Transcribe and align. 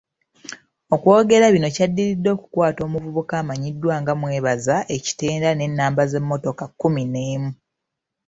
Okwogera 0.93 1.45
bino 1.53 1.67
kyadiridde 1.75 2.29
okukwata 2.35 2.79
omuvubuka 2.87 3.33
amanyiddwa 3.41 3.93
nga 4.01 4.13
Mwebaza 4.19 4.75
e 4.95 4.97
Kitenda 5.05 5.49
n'ennamba 5.53 6.03
z'emmotoka 6.11 6.63
kkumi 6.69 7.03
n'emu. 7.11 7.51